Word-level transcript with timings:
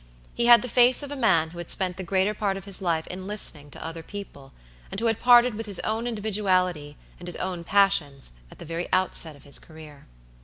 He 0.33 0.47
had 0.47 0.63
the 0.63 0.67
face 0.67 1.03
of 1.03 1.11
a 1.11 1.15
man 1.15 1.51
who 1.51 1.59
had 1.59 1.69
spent 1.69 1.95
the 1.97 2.01
greater 2.03 2.33
part 2.33 2.57
of 2.57 2.65
his 2.65 2.81
life 2.81 3.05
in 3.05 3.27
listening 3.27 3.69
to 3.69 3.85
other 3.85 4.01
people, 4.01 4.51
and 4.89 4.99
who 4.99 5.05
had 5.05 5.19
parted 5.19 5.53
with 5.53 5.67
his 5.67 5.79
own 5.81 6.07
individuality 6.07 6.97
and 7.19 7.27
his 7.27 7.35
own 7.35 7.63
passions 7.63 8.31
at 8.49 8.57
the 8.57 8.65
very 8.65 8.89
outset 8.91 9.35
of 9.35 9.43
his 9.43 9.59
career. 9.59 10.07